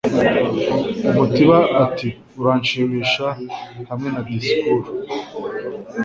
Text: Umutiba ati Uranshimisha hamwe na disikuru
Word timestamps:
Umutiba 1.09 1.57
ati 1.83 2.07
Uranshimisha 2.39 3.27
hamwe 3.89 4.07
na 4.13 4.21
disikuru 4.27 4.87